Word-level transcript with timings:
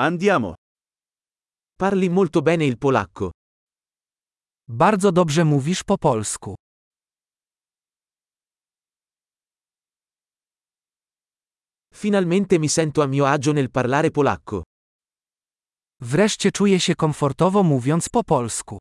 Andiamo. 0.00 0.54
Parli 1.74 2.08
molto 2.08 2.40
bene 2.40 2.64
il 2.64 2.78
polacco. 2.78 3.30
Bardzo 4.64 5.10
dobrze 5.10 5.44
mówisz 5.44 5.82
po 5.82 5.98
polsku. 5.98 6.54
Finalmente 11.92 12.58
mi 12.58 12.68
sento 12.68 13.02
a 13.02 13.06
mio 13.06 13.26
agio 13.26 13.52
nel 13.52 13.70
parlare 13.70 14.10
polacco. 14.10 14.62
Wreszcie 16.00 16.52
czuję 16.52 16.80
się 16.80 16.94
komfortowo 16.94 17.62
mówiąc 17.62 18.08
po 18.08 18.22
polsku. 18.24 18.78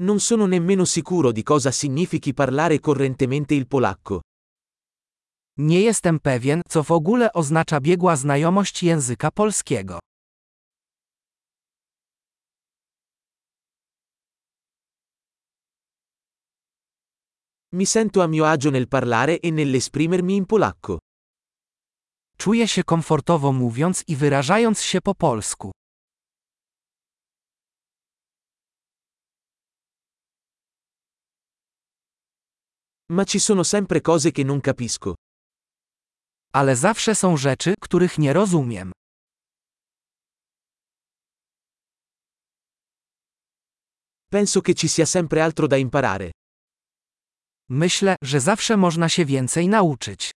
Non 0.00 0.18
sono 0.18 0.46
nemmeno 0.46 0.84
sicuro 0.84 1.30
di 1.30 1.44
cosa 1.44 1.70
significhi 1.70 2.34
parlare 2.34 2.80
correntemente 2.80 3.54
il 3.54 3.66
polacco. 3.68 4.22
Nie 5.62 5.80
jestem 5.80 6.20
pewien, 6.20 6.60
co 6.68 6.82
w 6.82 6.90
ogóle 6.90 7.32
oznacza 7.32 7.80
biegła 7.80 8.16
znajomość 8.16 8.82
języka 8.82 9.30
polskiego. 9.30 9.98
Mi 17.72 17.86
sento 17.86 18.22
a 18.22 18.28
mio 18.28 18.50
agio 18.50 18.70
nel 18.70 18.88
parlare 18.88 19.34
e 19.42 19.52
nell'esprimermi 19.52 20.36
in 20.36 20.46
polacco. 20.46 20.98
Czuję 22.36 22.68
się 22.68 22.84
komfortowo 22.84 23.52
mówiąc 23.52 24.04
i 24.08 24.16
wyrażając 24.16 24.82
się 24.82 25.00
po 25.00 25.14
polsku. 25.14 25.70
Ma 33.10 33.24
ci 33.24 33.40
sono 33.40 33.64
sempre 33.64 34.00
cose 34.00 34.32
che 34.32 34.44
non 34.44 34.60
capisco. 34.60 35.14
Ale 36.54 36.76
zawsze 36.76 37.14
są 37.14 37.36
rzeczy, 37.36 37.74
których 37.80 38.18
nie 38.18 38.32
rozumiem. 38.32 38.92
Penso 44.30 44.62
che 44.62 44.74
ci 44.74 44.88
sia 44.88 45.06
sempre 45.06 45.44
altro 45.44 45.68
da 45.68 45.76
imparare. 45.76 46.30
Myślę, 47.68 48.16
że 48.22 48.40
zawsze 48.40 48.76
można 48.76 49.08
się 49.08 49.24
więcej 49.24 49.68
nauczyć. 49.68 50.30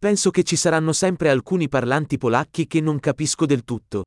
Penso 0.00 0.30
che 0.30 0.44
ci 0.44 0.56
saranno 0.56 0.92
sempre 0.92 1.30
alcuni 1.30 1.68
parlanti 1.68 2.18
polacchi 2.18 2.66
che 2.66 2.80
non 2.80 3.00
capisco 3.00 3.46
del 3.46 3.62
tutto. 3.64 4.02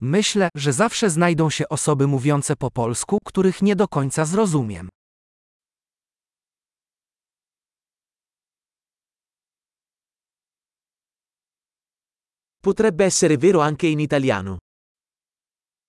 Myślę, 0.00 0.48
że 0.54 0.72
zawsze 0.72 1.10
znajdą 1.10 1.50
się 1.50 1.68
osoby 1.68 2.06
mówiące 2.06 2.56
po 2.56 2.70
polsku, 2.70 3.18
których 3.24 3.62
nie 3.62 3.76
do 3.76 3.88
końca 3.88 4.24
zrozumiem. 4.24 4.88
Potrebbe 12.60 13.04
essere 13.04 13.36
vero 13.36 13.60
anche 13.60 13.86
in 13.86 14.00
italiano. 14.00 14.58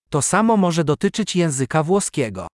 To 0.09 0.21
samo 0.21 0.57
może 0.57 0.83
dotyczyć 0.83 1.35
języka 1.35 1.83
włoskiego. 1.83 2.47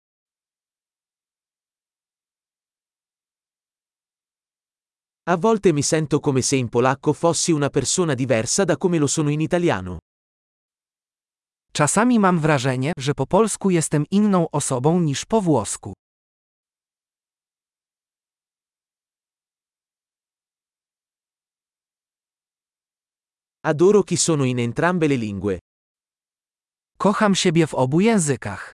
A 5.26 5.36
volte 5.36 5.72
mi 5.72 5.82
sento 5.82 6.20
come 6.20 6.42
se 6.42 6.56
in 6.56 6.68
polacco 6.68 7.12
fossi 7.12 7.52
una 7.52 7.70
persona 7.70 8.14
diversa 8.14 8.64
da 8.64 8.76
come 8.76 8.98
lo 8.98 9.06
sono 9.06 9.30
in 9.30 9.40
italiano. 9.40 9.98
Czasami 11.72 12.18
mam 12.18 12.40
wrażenie, 12.40 12.92
że 12.98 13.14
po 13.14 13.26
polsku 13.26 13.70
jestem 13.70 14.04
inną 14.10 14.50
osobą 14.50 15.00
niż 15.00 15.24
po 15.24 15.40
włosku. 15.40 15.92
Adoro 23.64 24.02
chi 24.02 24.16
sono 24.16 24.42
in 24.42 24.58
entrambe 24.58 25.06
le 25.06 25.14
lingue. 25.14 25.60
Kocham 26.98 27.32
siebie 27.34 27.66
w 27.66 27.74
obu 27.74 28.00
językach. 28.00 28.72